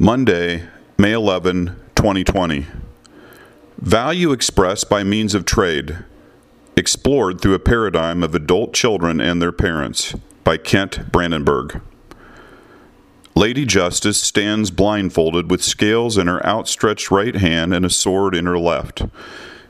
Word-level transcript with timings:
Monday, 0.00 0.62
May 0.96 1.10
11, 1.10 1.74
2020. 1.96 2.66
Value 3.78 4.30
expressed 4.30 4.88
by 4.88 5.02
means 5.02 5.34
of 5.34 5.44
trade, 5.44 6.04
explored 6.76 7.40
through 7.40 7.54
a 7.54 7.58
paradigm 7.58 8.22
of 8.22 8.32
adult 8.32 8.72
children 8.72 9.20
and 9.20 9.42
their 9.42 9.50
parents, 9.50 10.14
by 10.44 10.56
Kent 10.56 11.10
Brandenburg. 11.10 11.80
Lady 13.34 13.64
Justice 13.64 14.22
stands 14.22 14.70
blindfolded 14.70 15.50
with 15.50 15.64
scales 15.64 16.16
in 16.16 16.28
her 16.28 16.46
outstretched 16.46 17.10
right 17.10 17.34
hand 17.34 17.74
and 17.74 17.84
a 17.84 17.90
sword 17.90 18.36
in 18.36 18.46
her 18.46 18.58
left. 18.58 19.02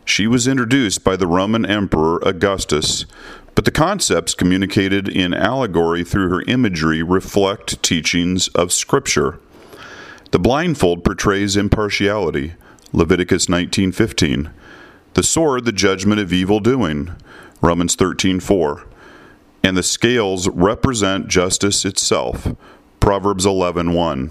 She 0.05 0.27
was 0.27 0.47
introduced 0.47 1.03
by 1.03 1.17
the 1.17 1.27
Roman 1.27 1.65
Emperor 1.65 2.19
Augustus, 2.19 3.07
but 3.55 3.65
the 3.65 3.71
concepts 3.71 4.35
communicated 4.35 5.09
in 5.09 5.33
allegory 5.33 6.05
through 6.05 6.29
her 6.29 6.43
imagery 6.43 7.03
reflect 7.03 7.83
teachings 7.83 8.49
of 8.49 8.75
Scripture. 8.75 9.39
The 10.31 10.39
blindfold 10.39 11.05
portrays 11.05 11.57
impartiality, 11.57 12.53
Leviticus 12.93 13.49
19:15. 13.49 14.51
The 15.15 15.23
sword, 15.23 15.65
the 15.65 15.73
judgment 15.73 16.21
of 16.21 16.35
evil 16.35 16.61
doing, 16.61 17.13
Romans 17.63 17.97
13:4. 17.97 18.83
And 19.63 19.75
the 19.75 19.83
scales 19.83 20.47
represent 20.49 21.29
justice 21.29 21.87
itself, 21.87 22.55
Proverbs 23.01 23.47
11:1. 23.47 24.31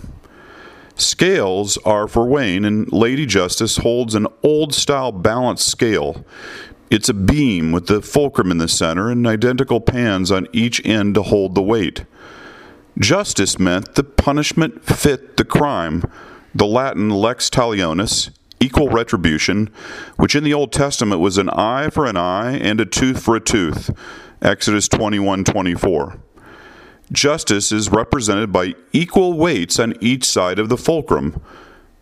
Scales 0.95 1.79
are 1.83 2.07
for 2.07 2.27
weighing, 2.27 2.63
and 2.63 2.91
Lady 2.91 3.25
Justice 3.25 3.77
holds 3.77 4.13
an 4.13 4.27
old 4.43 4.75
style 4.75 5.11
balance 5.11 5.65
scale. 5.65 6.23
It's 6.91 7.09
a 7.09 7.13
beam 7.13 7.71
with 7.71 7.87
the 7.87 8.03
fulcrum 8.03 8.51
in 8.51 8.59
the 8.59 8.67
center 8.67 9.09
and 9.09 9.25
identical 9.25 9.81
pans 9.81 10.31
on 10.31 10.47
each 10.53 10.79
end 10.85 11.15
to 11.15 11.23
hold 11.23 11.55
the 11.55 11.61
weight. 11.61 12.03
Justice 12.99 13.59
meant 13.59 13.93
the 13.93 14.03
punishment 14.03 14.83
fit 14.83 15.37
the 15.37 15.45
crime, 15.45 16.03
the 16.55 16.65
Latin 16.65 17.11
lex 17.11 17.47
talionis, 17.47 18.31
equal 18.59 18.89
retribution, 18.89 19.69
which 20.15 20.35
in 20.35 20.43
the 20.43 20.53
Old 20.53 20.71
Testament 20.71 21.21
was 21.21 21.37
an 21.37 21.49
eye 21.51 21.91
for 21.91 22.07
an 22.07 22.17
eye 22.17 22.53
and 22.57 22.81
a 22.81 22.85
tooth 22.85 23.21
for 23.21 23.35
a 23.35 23.39
tooth. 23.39 23.91
Exodus 24.41 24.87
21:24. 24.87 26.17
Justice 27.11 27.71
is 27.71 27.91
represented 27.91 28.51
by 28.51 28.73
equal 28.93 29.33
weights 29.33 29.79
on 29.79 29.93
each 30.01 30.25
side 30.25 30.57
of 30.57 30.69
the 30.69 30.77
fulcrum, 30.77 31.39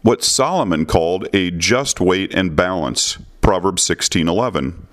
what 0.01 0.23
Solomon 0.23 0.85
called 0.85 1.27
a 1.33 1.51
just 1.51 1.99
weight 1.99 2.33
and 2.33 2.55
balance. 2.55 3.17
Proverbs 3.41 3.83
16:11. 3.83 4.87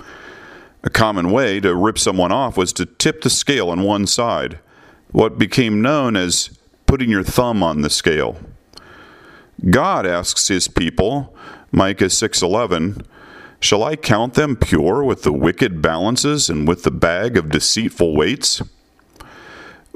A 0.83 0.91
common 0.91 1.31
way 1.31 1.61
to 1.61 1.77
rip 1.77 1.97
someone 1.97 2.33
off 2.33 2.57
was 2.57 2.73
to 2.73 2.87
tip 2.87 3.23
the 3.23 3.31
scale 3.31 3.71
on 3.71 3.83
one 3.83 4.09
side 4.09 4.59
what 5.13 5.39
became 5.39 5.81
known 5.81 6.17
as 6.17 6.51
putting 6.87 7.11
your 7.11 7.23
thumb 7.23 7.63
on 7.63 7.83
the 7.83 7.91
scale. 7.91 8.37
God 9.71 10.07
asks 10.07 10.49
his 10.49 10.69
people, 10.69 11.35
Micah 11.71 12.11
6:11, 12.11 13.03
"Shall 13.61 13.85
I 13.85 13.97
count 13.97 14.35
them 14.35 14.57
pure 14.57 15.05
with 15.05 15.23
the 15.23 15.33
wicked 15.33 15.81
balances 15.81 16.51
and 16.51 16.67
with 16.67 16.83
the 16.83 16.91
bag 16.91 17.37
of 17.37 17.51
deceitful 17.51 18.17
weights?" 18.17 18.63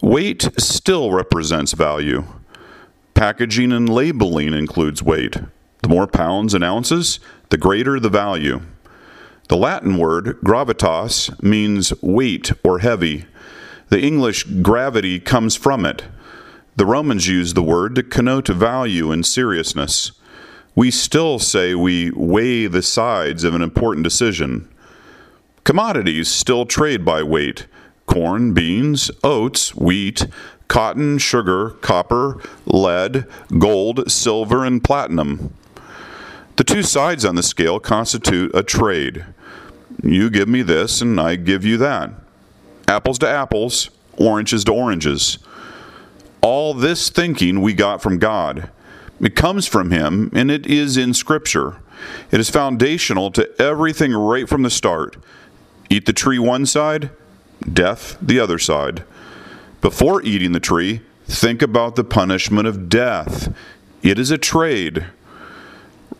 Weight 0.02 0.48
still 0.58 1.10
represents 1.10 1.72
value. 1.72 2.24
Packaging 3.14 3.72
and 3.72 3.88
labeling 3.88 4.52
includes 4.52 5.02
weight. 5.02 5.38
The 5.82 5.88
more 5.88 6.06
pounds 6.06 6.52
and 6.52 6.62
ounces, 6.62 7.18
the 7.48 7.56
greater 7.56 7.98
the 7.98 8.10
value. 8.10 8.60
The 9.48 9.56
Latin 9.56 9.96
word 9.96 10.36
gravitas 10.44 11.30
means 11.42 11.92
weight 12.02 12.52
or 12.62 12.80
heavy. 12.80 13.24
The 13.88 14.02
English 14.02 14.44
gravity 14.62 15.20
comes 15.20 15.54
from 15.54 15.86
it. 15.86 16.04
The 16.74 16.86
Romans 16.86 17.28
used 17.28 17.54
the 17.54 17.62
word 17.62 17.94
to 17.94 18.02
connote 18.02 18.48
value 18.48 19.12
and 19.12 19.24
seriousness. 19.24 20.10
We 20.74 20.90
still 20.90 21.38
say 21.38 21.74
we 21.74 22.10
weigh 22.10 22.66
the 22.66 22.82
sides 22.82 23.44
of 23.44 23.54
an 23.54 23.62
important 23.62 24.02
decision. 24.02 24.68
Commodities 25.62 26.28
still 26.28 26.66
trade 26.66 27.04
by 27.04 27.22
weight 27.22 27.66
corn, 28.06 28.52
beans, 28.54 29.10
oats, 29.24 29.74
wheat, 29.74 30.26
cotton, 30.68 31.18
sugar, 31.18 31.70
copper, 31.80 32.40
lead, 32.64 33.26
gold, 33.58 34.10
silver, 34.10 34.64
and 34.64 34.82
platinum. 34.82 35.54
The 36.56 36.64
two 36.64 36.82
sides 36.82 37.24
on 37.24 37.34
the 37.36 37.42
scale 37.42 37.78
constitute 37.80 38.54
a 38.54 38.62
trade. 38.62 39.24
You 40.02 40.30
give 40.30 40.48
me 40.48 40.62
this, 40.62 41.00
and 41.00 41.20
I 41.20 41.36
give 41.36 41.64
you 41.64 41.76
that 41.78 42.25
apples 42.88 43.18
to 43.20 43.28
apples, 43.28 43.90
oranges 44.16 44.64
to 44.64 44.72
oranges. 44.72 45.38
All 46.40 46.74
this 46.74 47.10
thinking 47.10 47.60
we 47.60 47.74
got 47.74 48.02
from 48.02 48.18
God. 48.18 48.70
It 49.20 49.34
comes 49.34 49.66
from 49.66 49.90
Him, 49.90 50.30
and 50.34 50.50
it 50.50 50.66
is 50.66 50.96
in 50.96 51.14
Scripture. 51.14 51.76
It 52.30 52.40
is 52.40 52.50
foundational 52.50 53.30
to 53.32 53.50
everything 53.60 54.12
right 54.12 54.48
from 54.48 54.62
the 54.62 54.70
start. 54.70 55.16
Eat 55.88 56.06
the 56.06 56.12
tree 56.12 56.38
one 56.38 56.66
side, 56.66 57.10
death 57.72 58.16
the 58.20 58.38
other 58.38 58.58
side. 58.58 59.04
Before 59.80 60.22
eating 60.22 60.52
the 60.52 60.60
tree, 60.60 61.00
think 61.26 61.62
about 61.62 61.96
the 61.96 62.04
punishment 62.04 62.68
of 62.68 62.88
death. 62.88 63.54
It 64.02 64.18
is 64.18 64.30
a 64.30 64.38
trade. 64.38 65.06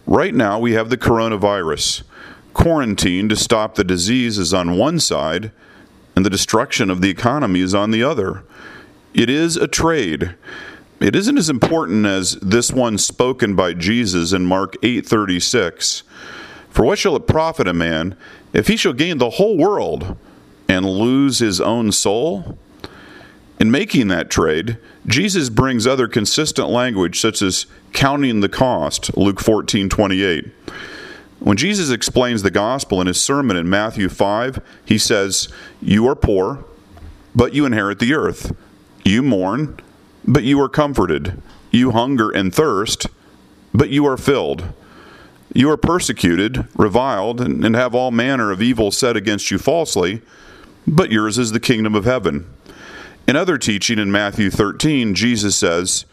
Right 0.07 0.35
now, 0.35 0.59
we 0.59 0.73
have 0.73 0.89
the 0.89 0.97
coronavirus. 0.97 2.03
Quarantine 2.55 3.29
to 3.29 3.37
stop 3.37 3.75
the 3.75 3.85
disease 3.85 4.39
is 4.39 4.55
on 4.55 4.79
one 4.79 4.99
side, 4.99 5.51
and 6.17 6.25
the 6.25 6.31
destruction 6.31 6.91
of 6.91 7.03
the 7.03 7.11
economy 7.11 7.61
is 7.61 7.75
on 7.75 7.91
the 7.91 8.03
other. 8.03 8.43
It 9.15 9.31
is 9.31 9.57
a 9.57 9.69
trade. 9.69 10.35
It 10.99 11.15
isn't 11.15 11.37
as 11.37 11.51
important 11.51 12.07
as 12.07 12.37
this 12.37 12.73
one 12.73 12.97
spoken 12.97 13.55
by 13.55 13.75
Jesus 13.75 14.33
in 14.33 14.47
Mark 14.47 14.77
8:36. 14.83 16.03
For 16.71 16.85
what 16.85 16.99
shall 16.99 17.17
it 17.17 17.27
profit 17.27 17.69
a 17.69 17.75
man 17.75 18.17
if 18.53 18.69
he 18.69 18.77
shall 18.77 18.95
gain 18.95 19.19
the 19.19 19.31
whole 19.31 19.59
world 19.59 20.17
and 20.69 20.87
lose 20.87 21.39
his 21.39 21.61
own 21.61 21.93
soul? 21.93 22.59
In 23.59 23.71
making 23.71 24.09
that 24.09 24.31
trade, 24.31 24.77
Jesus 25.07 25.49
brings 25.49 25.87
other 25.87 26.09
consistent 26.09 26.69
language 26.69 27.21
such 27.21 27.41
as 27.41 27.67
counting 27.93 28.41
the 28.41 28.49
cost, 28.49 29.17
Luke 29.17 29.41
14:28. 29.41 30.51
When 31.47 31.57
Jesus 31.57 31.91
explains 31.91 32.43
the 32.43 32.51
gospel 32.51 33.01
in 33.01 33.07
his 33.07 33.21
sermon 33.21 33.57
in 33.57 33.71
Matthew 33.71 34.09
5, 34.09 34.61
he 34.85 34.99
says, 34.99 35.49
You 35.81 36.09
are 36.09 36.17
poor, 36.17 36.65
but 37.37 37.55
you 37.55 37.65
inherit 37.65 38.01
the 38.01 38.15
earth. 38.15 38.53
You 39.05 39.23
mourn, 39.23 39.79
but 40.27 40.43
you 40.43 40.61
are 40.61 40.69
comforted. 40.69 41.41
You 41.71 41.93
hunger 41.93 42.33
and 42.33 42.53
thirst, 42.53 43.07
but 43.73 43.91
you 43.91 44.05
are 44.09 44.17
filled. 44.17 44.65
You 45.55 45.71
are 45.71 45.77
persecuted, 45.77 46.67
reviled, 46.75 47.41
and 47.41 47.77
have 47.77 47.95
all 47.95 48.11
manner 48.11 48.51
of 48.51 48.61
evil 48.61 48.91
said 48.91 49.17
against 49.17 49.49
you 49.53 49.59
falsely, 49.59 50.23
but 50.85 51.13
yours 51.13 51.39
is 51.39 51.53
the 51.53 51.61
kingdom 51.61 51.95
of 51.95 52.07
heaven. 52.07 52.53
In 53.29 53.37
other 53.37 53.57
teaching 53.57 54.01
in 54.01 54.11
Matthew 54.11 54.51
13, 54.51 55.15
Jesus 55.15 55.55
says, 55.55 56.07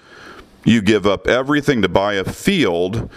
You 0.64 0.84
give 0.84 1.08
up 1.08 1.28
everything 1.28 1.82
to 1.82 1.90
buy 1.90 2.14
a 2.14 2.24
field 2.24 3.10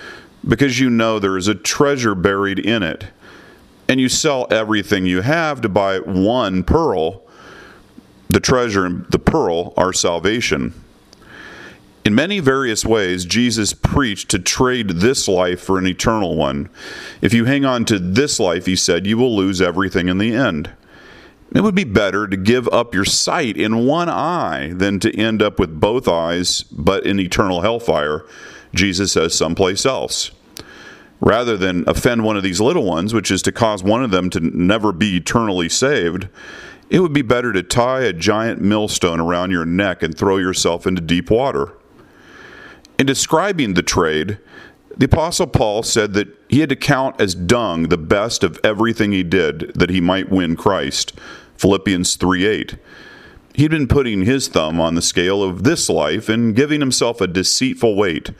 because 0.46 0.78
you 0.78 0.90
know 0.90 1.18
there 1.18 1.36
is 1.36 1.48
a 1.48 1.54
treasure 1.54 2.14
buried 2.14 2.58
in 2.58 2.82
it. 2.82 3.06
And 3.88 4.00
you 4.00 4.08
sell 4.08 4.46
everything 4.50 5.06
you 5.06 5.20
have 5.20 5.60
to 5.60 5.68
buy 5.68 5.98
one 5.98 6.64
pearl. 6.64 7.22
The 8.28 8.40
treasure 8.40 8.84
and 8.84 9.06
the 9.10 9.18
pearl 9.18 9.72
are 9.76 9.92
salvation. 9.92 10.74
In 12.04 12.14
many 12.14 12.38
various 12.38 12.84
ways, 12.84 13.24
Jesus 13.24 13.72
preached 13.72 14.28
to 14.30 14.38
trade 14.38 14.88
this 14.90 15.26
life 15.26 15.60
for 15.60 15.78
an 15.78 15.86
eternal 15.86 16.36
one. 16.36 16.68
If 17.20 17.34
you 17.34 17.46
hang 17.46 17.64
on 17.64 17.84
to 17.86 17.98
this 17.98 18.38
life, 18.38 18.66
he 18.66 18.76
said, 18.76 19.06
you 19.06 19.18
will 19.18 19.34
lose 19.34 19.60
everything 19.60 20.08
in 20.08 20.18
the 20.18 20.32
end. 20.32 20.70
It 21.52 21.62
would 21.62 21.74
be 21.74 21.84
better 21.84 22.26
to 22.28 22.36
give 22.36 22.68
up 22.68 22.94
your 22.94 23.04
sight 23.04 23.56
in 23.56 23.86
one 23.86 24.08
eye 24.08 24.72
than 24.72 25.00
to 25.00 25.16
end 25.16 25.42
up 25.42 25.58
with 25.58 25.80
both 25.80 26.06
eyes, 26.06 26.62
but 26.64 27.06
in 27.06 27.18
eternal 27.18 27.62
hellfire, 27.62 28.24
Jesus 28.74 29.12
says 29.12 29.34
someplace 29.34 29.86
else 29.86 30.30
rather 31.20 31.56
than 31.56 31.84
offend 31.88 32.24
one 32.24 32.36
of 32.36 32.42
these 32.42 32.60
little 32.60 32.84
ones, 32.84 33.14
which 33.14 33.30
is 33.30 33.42
to 33.42 33.52
cause 33.52 33.82
one 33.82 34.04
of 34.04 34.10
them 34.10 34.30
to 34.30 34.40
never 34.40 34.92
be 34.92 35.16
eternally 35.16 35.68
saved, 35.68 36.28
it 36.90 37.00
would 37.00 37.12
be 37.12 37.22
better 37.22 37.52
to 37.52 37.62
tie 37.62 38.02
a 38.02 38.12
giant 38.12 38.60
millstone 38.60 39.20
around 39.20 39.50
your 39.50 39.64
neck 39.64 40.02
and 40.02 40.16
throw 40.16 40.36
yourself 40.36 40.86
into 40.86 41.00
deep 41.00 41.30
water. 41.30 41.72
In 42.98 43.06
describing 43.06 43.74
the 43.74 43.82
trade, 43.82 44.38
the 44.96 45.06
Apostle 45.06 45.46
Paul 45.46 45.82
said 45.82 46.14
that 46.14 46.28
he 46.48 46.60
had 46.60 46.70
to 46.70 46.76
count 46.76 47.20
as 47.20 47.34
dung 47.34 47.84
the 47.84 47.98
best 47.98 48.42
of 48.42 48.58
everything 48.64 49.12
he 49.12 49.22
did 49.22 49.72
that 49.74 49.90
he 49.90 50.00
might 50.00 50.30
win 50.30 50.56
Christ. 50.56 51.12
Philippians 51.56 52.16
3 52.16 52.46
8. 52.46 52.76
He'd 53.54 53.70
been 53.70 53.88
putting 53.88 54.22
his 54.22 54.48
thumb 54.48 54.80
on 54.80 54.94
the 54.94 55.02
scale 55.02 55.42
of 55.42 55.64
this 55.64 55.88
life 55.88 56.28
and 56.28 56.54
giving 56.54 56.80
himself 56.80 57.20
a 57.20 57.26
deceitful 57.26 57.96
weight. 57.96 58.30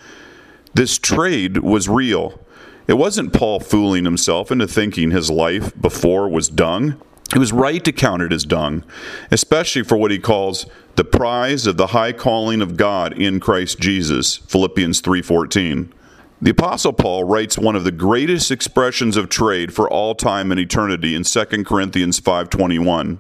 This 0.74 0.98
trade 0.98 1.58
was 1.58 1.88
real. 1.88 2.38
It 2.86 2.94
wasn't 2.94 3.32
Paul 3.32 3.60
fooling 3.60 4.04
himself 4.04 4.52
into 4.52 4.68
thinking 4.68 5.10
his 5.10 5.30
life 5.30 5.72
before 5.80 6.28
was 6.28 6.48
dung. 6.48 7.00
It 7.34 7.38
was 7.38 7.52
right 7.52 7.84
to 7.84 7.90
count 7.90 8.22
it 8.22 8.32
as 8.32 8.44
dung, 8.44 8.84
especially 9.32 9.82
for 9.82 9.96
what 9.96 10.12
he 10.12 10.18
calls 10.18 10.66
the 10.94 11.04
prize 11.04 11.66
of 11.66 11.76
the 11.76 11.88
high 11.88 12.12
calling 12.12 12.62
of 12.62 12.76
God 12.76 13.12
in 13.12 13.40
Christ 13.40 13.80
Jesus, 13.80 14.36
Philippians 14.36 15.00
3:14. 15.00 15.92
The 16.40 16.50
apostle 16.50 16.92
Paul 16.92 17.24
writes 17.24 17.58
one 17.58 17.74
of 17.74 17.84
the 17.84 17.90
greatest 17.90 18.50
expressions 18.50 19.16
of 19.16 19.28
trade 19.28 19.74
for 19.74 19.90
all 19.90 20.14
time 20.14 20.52
and 20.52 20.60
eternity 20.60 21.14
in 21.14 21.24
2 21.24 21.64
Corinthians 21.64 22.20
5:21. 22.20 23.18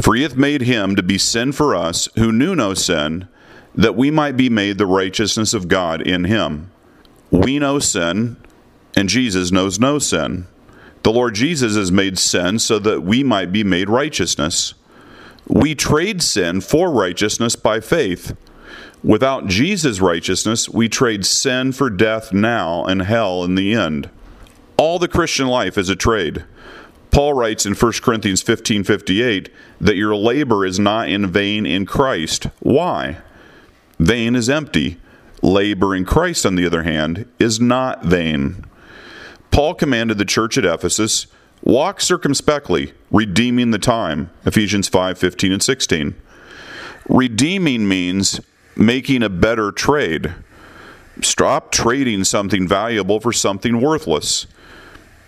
For 0.00 0.16
he 0.16 0.22
hath 0.22 0.36
made 0.36 0.62
him 0.62 0.96
to 0.96 1.02
be 1.02 1.18
sin 1.18 1.52
for 1.52 1.76
us 1.76 2.08
who 2.16 2.32
knew 2.32 2.56
no 2.56 2.74
sin, 2.74 3.28
that 3.74 3.96
we 3.96 4.10
might 4.10 4.36
be 4.36 4.48
made 4.48 4.78
the 4.78 4.86
righteousness 4.86 5.54
of 5.54 5.68
God 5.68 6.02
in 6.02 6.24
him. 6.24 6.70
We 7.30 7.58
know 7.58 7.78
sin, 7.78 8.36
and 8.96 9.08
Jesus 9.08 9.50
knows 9.50 9.78
no 9.78 9.98
sin. 9.98 10.46
The 11.02 11.12
Lord 11.12 11.34
Jesus 11.34 11.76
is 11.76 11.92
made 11.92 12.18
sin 12.18 12.58
so 12.58 12.78
that 12.78 13.02
we 13.02 13.22
might 13.22 13.52
be 13.52 13.62
made 13.62 13.88
righteousness. 13.90 14.74
We 15.46 15.74
trade 15.74 16.22
sin 16.22 16.60
for 16.62 16.90
righteousness 16.90 17.56
by 17.56 17.80
faith. 17.80 18.34
Without 19.02 19.46
Jesus' 19.46 20.00
righteousness, 20.00 20.68
we 20.68 20.88
trade 20.88 21.26
sin 21.26 21.72
for 21.72 21.90
death 21.90 22.32
now 22.32 22.84
and 22.84 23.02
hell 23.02 23.44
in 23.44 23.54
the 23.54 23.74
end. 23.74 24.08
All 24.78 24.98
the 24.98 25.08
Christian 25.08 25.46
life 25.46 25.76
is 25.76 25.90
a 25.90 25.96
trade. 25.96 26.44
Paul 27.10 27.34
writes 27.34 27.66
in 27.66 27.74
1 27.74 28.02
Corinthians 28.02 28.42
15:58 28.42 29.50
that 29.80 29.96
your 29.96 30.16
labor 30.16 30.64
is 30.64 30.80
not 30.80 31.08
in 31.08 31.26
vain 31.26 31.66
in 31.66 31.84
Christ. 31.84 32.48
Why? 32.60 33.18
Vain 34.00 34.34
is 34.34 34.48
empty. 34.48 34.96
Labor 35.42 35.94
in 35.94 36.06
Christ, 36.06 36.46
on 36.46 36.54
the 36.54 36.64
other 36.64 36.82
hand, 36.82 37.26
is 37.38 37.60
not 37.60 38.04
vain. 38.04 38.64
Paul 39.54 39.74
commanded 39.74 40.18
the 40.18 40.24
church 40.24 40.58
at 40.58 40.64
Ephesus, 40.64 41.28
walk 41.62 42.00
circumspectly, 42.00 42.92
redeeming 43.12 43.70
the 43.70 43.78
time. 43.78 44.30
Ephesians 44.44 44.88
5:15 44.88 45.52
and 45.52 45.62
16. 45.62 46.16
Redeeming 47.08 47.86
means 47.86 48.40
making 48.74 49.22
a 49.22 49.28
better 49.28 49.70
trade. 49.70 50.34
Stop 51.22 51.70
trading 51.70 52.24
something 52.24 52.66
valuable 52.66 53.20
for 53.20 53.32
something 53.32 53.80
worthless. 53.80 54.48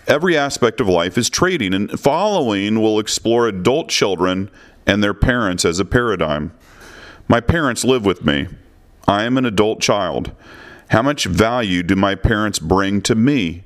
Every 0.09 0.37
aspect 0.37 0.81
of 0.81 0.89
life 0.89 1.17
is 1.17 1.29
trading, 1.29 1.73
and 1.73 1.97
following 1.97 2.81
will 2.81 2.99
explore 2.99 3.47
adult 3.47 3.87
children 3.87 4.49
and 4.85 5.01
their 5.01 5.13
parents 5.13 5.63
as 5.63 5.79
a 5.79 5.85
paradigm. 5.85 6.51
My 7.29 7.39
parents 7.39 7.85
live 7.85 8.03
with 8.03 8.25
me. 8.25 8.47
I 9.07 9.23
am 9.23 9.37
an 9.37 9.45
adult 9.45 9.79
child. 9.79 10.31
How 10.89 11.01
much 11.01 11.27
value 11.27 11.81
do 11.81 11.95
my 11.95 12.15
parents 12.15 12.59
bring 12.59 13.01
to 13.03 13.15
me? 13.15 13.63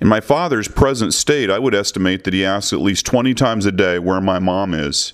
In 0.00 0.06
my 0.06 0.20
father's 0.20 0.68
present 0.68 1.12
state, 1.12 1.50
I 1.50 1.58
would 1.58 1.74
estimate 1.74 2.24
that 2.24 2.34
he 2.34 2.44
asks 2.44 2.72
at 2.72 2.80
least 2.80 3.06
20 3.06 3.34
times 3.34 3.66
a 3.66 3.72
day 3.72 3.98
where 3.98 4.20
my 4.20 4.38
mom 4.38 4.72
is. 4.72 5.12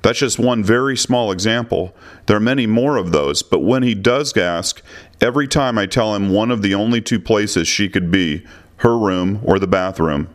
That's 0.00 0.18
just 0.18 0.38
one 0.38 0.64
very 0.64 0.96
small 0.96 1.30
example. 1.30 1.94
There 2.26 2.36
are 2.36 2.40
many 2.40 2.66
more 2.66 2.96
of 2.96 3.12
those, 3.12 3.42
but 3.42 3.60
when 3.60 3.82
he 3.82 3.94
does 3.94 4.36
ask, 4.36 4.82
every 5.20 5.46
time 5.46 5.78
I 5.78 5.86
tell 5.86 6.14
him 6.14 6.30
one 6.30 6.50
of 6.50 6.62
the 6.62 6.74
only 6.74 7.00
two 7.00 7.20
places 7.20 7.68
she 7.68 7.88
could 7.88 8.10
be 8.10 8.44
her 8.76 8.98
room 8.98 9.40
or 9.44 9.58
the 9.58 9.68
bathroom. 9.68 10.28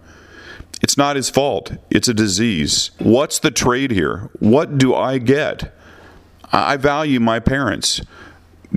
It's 0.81 0.97
not 0.97 1.15
his 1.15 1.29
fault, 1.29 1.73
it's 1.89 2.07
a 2.07 2.13
disease. 2.13 2.91
What's 2.99 3.39
the 3.39 3.51
trade 3.51 3.91
here? 3.91 4.29
What 4.39 4.77
do 4.77 4.95
I 4.95 5.17
get? 5.17 5.73
I 6.53 6.77
value 6.77 7.19
my 7.19 7.39
parents. 7.39 7.99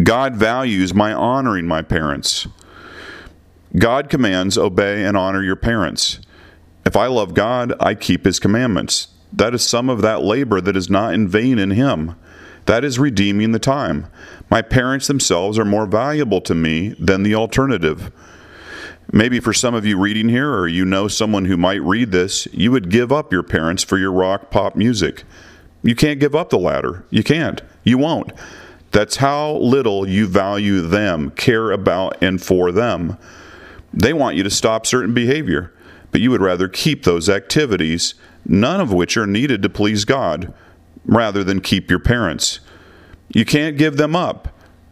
God 0.02 0.34
values 0.34 0.94
my 0.94 1.12
honoring 1.12 1.66
my 1.66 1.82
parents. 1.82 2.48
God 3.76 4.08
commands, 4.08 4.58
obey 4.58 5.04
and 5.04 5.16
honor 5.16 5.42
your 5.42 5.56
parents. 5.56 6.18
If 6.84 6.96
I 6.96 7.06
love 7.06 7.34
God, 7.34 7.72
I 7.78 7.94
keep 7.94 8.24
his 8.24 8.40
commandments. 8.40 9.08
That 9.32 9.54
is 9.54 9.62
some 9.62 9.88
of 9.88 10.02
that 10.02 10.22
labor 10.22 10.60
that 10.60 10.76
is 10.76 10.90
not 10.90 11.14
in 11.14 11.28
vain 11.28 11.58
in 11.58 11.70
him. 11.70 12.16
That 12.66 12.84
is 12.84 12.98
redeeming 12.98 13.52
the 13.52 13.58
time. 13.58 14.06
My 14.50 14.62
parents 14.62 15.06
themselves 15.06 15.58
are 15.58 15.64
more 15.64 15.86
valuable 15.86 16.40
to 16.42 16.54
me 16.54 16.90
than 16.98 17.22
the 17.22 17.34
alternative. 17.34 18.10
Maybe 19.12 19.40
for 19.40 19.52
some 19.52 19.74
of 19.74 19.84
you 19.84 19.98
reading 19.98 20.28
here, 20.28 20.52
or 20.52 20.68
you 20.68 20.84
know 20.84 21.08
someone 21.08 21.46
who 21.46 21.56
might 21.56 21.82
read 21.82 22.12
this, 22.12 22.46
you 22.52 22.70
would 22.70 22.90
give 22.90 23.10
up 23.10 23.32
your 23.32 23.42
parents 23.42 23.82
for 23.82 23.98
your 23.98 24.12
rock 24.12 24.50
pop 24.50 24.76
music. 24.76 25.24
You 25.82 25.94
can't 25.94 26.20
give 26.20 26.34
up 26.34 26.50
the 26.50 26.58
latter. 26.58 27.04
You 27.10 27.24
can't. 27.24 27.62
You 27.82 27.98
won't. 27.98 28.32
That's 28.92 29.16
how 29.16 29.52
little 29.56 30.08
you 30.08 30.26
value 30.26 30.80
them, 30.80 31.30
care 31.30 31.70
about, 31.70 32.22
and 32.22 32.42
for 32.42 32.70
them. 32.72 33.16
They 33.92 34.12
want 34.12 34.36
you 34.36 34.42
to 34.42 34.50
stop 34.50 34.86
certain 34.86 35.14
behavior, 35.14 35.72
but 36.10 36.20
you 36.20 36.30
would 36.30 36.40
rather 36.40 36.68
keep 36.68 37.04
those 37.04 37.28
activities, 37.28 38.14
none 38.46 38.80
of 38.80 38.92
which 38.92 39.16
are 39.16 39.26
needed 39.26 39.62
to 39.62 39.68
please 39.68 40.04
God, 40.04 40.52
rather 41.04 41.42
than 41.42 41.60
keep 41.60 41.90
your 41.90 41.98
parents. 41.98 42.60
You 43.28 43.44
can't 43.44 43.78
give 43.78 43.96
them 43.96 44.14
up, 44.14 44.48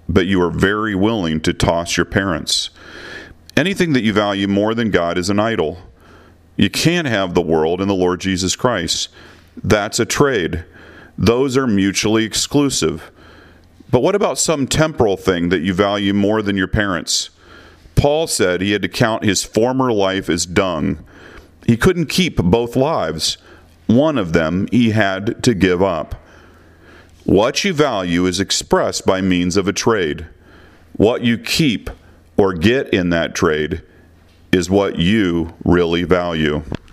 but 0.08 0.26
you 0.26 0.40
are 0.42 0.50
very 0.50 0.94
willing 0.94 1.40
to 1.42 1.52
toss 1.52 1.96
your 1.96 2.06
parents. 2.06 2.70
Anything 3.56 3.92
that 3.92 4.02
you 4.02 4.12
value 4.12 4.46
more 4.46 4.74
than 4.74 4.90
God 4.90 5.18
is 5.18 5.30
an 5.30 5.40
idol. 5.40 5.78
You 6.56 6.70
can't 6.70 7.08
have 7.08 7.34
the 7.34 7.42
world 7.42 7.80
and 7.80 7.90
the 7.90 7.94
Lord 7.94 8.20
Jesus 8.20 8.56
Christ. 8.56 9.08
That's 9.62 9.98
a 9.98 10.06
trade. 10.06 10.64
Those 11.16 11.56
are 11.56 11.66
mutually 11.66 12.24
exclusive. 12.24 13.10
But 13.90 14.00
what 14.00 14.14
about 14.14 14.38
some 14.38 14.66
temporal 14.66 15.16
thing 15.16 15.48
that 15.48 15.60
you 15.60 15.74
value 15.74 16.14
more 16.14 16.42
than 16.42 16.56
your 16.56 16.68
parents? 16.68 17.30
Paul 17.98 18.28
said 18.28 18.60
he 18.60 18.70
had 18.70 18.82
to 18.82 18.88
count 18.88 19.24
his 19.24 19.42
former 19.42 19.92
life 19.92 20.30
as 20.30 20.46
dung. 20.46 21.04
He 21.66 21.76
couldn't 21.76 22.06
keep 22.06 22.36
both 22.36 22.76
lives. 22.76 23.38
One 23.88 24.18
of 24.18 24.32
them 24.32 24.68
he 24.70 24.90
had 24.90 25.42
to 25.42 25.52
give 25.52 25.82
up. 25.82 26.14
What 27.24 27.64
you 27.64 27.74
value 27.74 28.24
is 28.26 28.38
expressed 28.38 29.04
by 29.04 29.20
means 29.20 29.56
of 29.56 29.66
a 29.66 29.72
trade. 29.72 30.26
What 30.92 31.22
you 31.22 31.36
keep 31.38 31.90
or 32.36 32.54
get 32.54 32.88
in 32.90 33.10
that 33.10 33.34
trade 33.34 33.82
is 34.52 34.70
what 34.70 34.96
you 34.96 35.54
really 35.64 36.04
value. 36.04 36.62